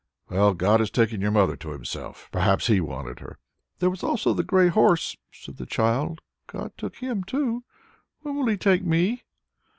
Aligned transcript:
"Well, 0.31 0.55
God 0.55 0.79
has 0.79 0.89
taken 0.89 1.21
your 1.21 1.29
mother 1.29 1.55
to 1.57 1.69
Himself. 1.73 2.27
Perhaps 2.31 2.65
He 2.65 2.81
wanted 2.81 3.19
her." 3.19 3.37
"There 3.77 3.91
was 3.91 4.01
also 4.01 4.33
the 4.33 4.41
grey 4.43 4.67
horse," 4.69 5.15
said 5.31 5.57
the 5.57 5.67
child. 5.67 6.21
"God 6.47 6.73
took 6.75 6.95
him 6.95 7.23
too. 7.23 7.63
When 8.21 8.35
will 8.35 8.47
He 8.47 8.57
take 8.57 8.83
me?" 8.83 9.25